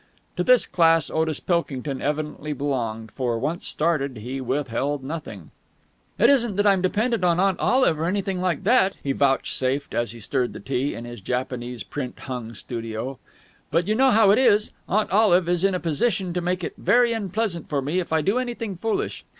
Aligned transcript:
To 0.35 0.43
this 0.43 0.65
class 0.65 1.11
Otis 1.11 1.39
Pilkington 1.39 2.01
evidently 2.01 2.53
belonged, 2.53 3.11
for, 3.11 3.37
once 3.37 3.67
started, 3.67 4.17
he 4.17 4.41
withheld 4.41 5.03
nothing. 5.03 5.51
"It 6.17 6.27
isn't 6.27 6.55
that 6.55 6.65
I'm 6.65 6.81
dependent 6.81 7.23
on 7.23 7.39
Aunt 7.39 7.59
Olive 7.59 7.99
or 7.99 8.05
anything 8.05 8.41
like 8.41 8.63
that," 8.63 8.95
he 9.03 9.11
vouchsafed, 9.11 9.93
as 9.93 10.11
he 10.11 10.19
stirred 10.19 10.53
the 10.53 10.59
tea 10.59 10.95
in 10.95 11.05
his 11.05 11.21
Japanese 11.21 11.83
print 11.83 12.17
hung 12.21 12.55
studio. 12.55 13.19
"But 13.69 13.87
you 13.87 13.93
know 13.93 14.09
how 14.09 14.31
it 14.31 14.39
is. 14.39 14.71
Aunt 14.89 15.11
Olive 15.11 15.47
is 15.47 15.63
in 15.63 15.75
a 15.75 15.79
position 15.79 16.33
to 16.33 16.41
make 16.41 16.63
it 16.63 16.73
very 16.79 17.13
unpleasant 17.13 17.69
for 17.69 17.79
me 17.79 17.99
if 17.99 18.11
I 18.11 18.23
do 18.23 18.39
anything 18.39 18.77
foolish. 18.77 19.23